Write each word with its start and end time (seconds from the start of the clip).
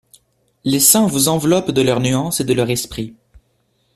Les 0.63 0.79
saints 0.79 1.05
vous 1.05 1.27
enveloppent 1.27 1.69
de 1.69 1.83
leur 1.83 1.99
nuance 1.99 2.39
et 2.39 2.43
de 2.43 2.55
leur 2.55 2.71
esprit. 2.71 3.13